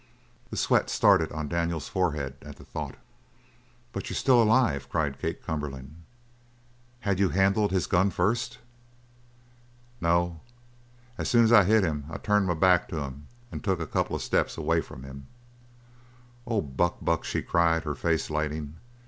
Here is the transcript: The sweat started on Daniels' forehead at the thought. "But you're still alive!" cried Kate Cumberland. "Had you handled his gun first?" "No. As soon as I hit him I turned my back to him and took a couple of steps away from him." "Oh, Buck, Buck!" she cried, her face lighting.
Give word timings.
The 0.49 0.57
sweat 0.57 0.89
started 0.89 1.31
on 1.31 1.47
Daniels' 1.47 1.87
forehead 1.87 2.33
at 2.41 2.55
the 2.55 2.65
thought. 2.65 2.95
"But 3.93 4.09
you're 4.09 4.15
still 4.17 4.41
alive!" 4.41 4.89
cried 4.89 5.19
Kate 5.21 5.45
Cumberland. 5.45 5.95
"Had 7.01 7.19
you 7.19 7.29
handled 7.29 7.69
his 7.69 7.85
gun 7.85 8.09
first?" 8.09 8.57
"No. 10.01 10.39
As 11.19 11.29
soon 11.29 11.43
as 11.43 11.53
I 11.53 11.65
hit 11.65 11.83
him 11.83 12.05
I 12.09 12.17
turned 12.17 12.47
my 12.47 12.55
back 12.55 12.87
to 12.89 12.99
him 12.99 13.27
and 13.51 13.63
took 13.63 13.79
a 13.79 13.85
couple 13.85 14.15
of 14.15 14.23
steps 14.23 14.57
away 14.57 14.81
from 14.81 15.03
him." 15.03 15.27
"Oh, 16.47 16.61
Buck, 16.63 16.97
Buck!" 17.05 17.23
she 17.23 17.43
cried, 17.43 17.83
her 17.83 17.93
face 17.93 18.31
lighting. 18.31 18.77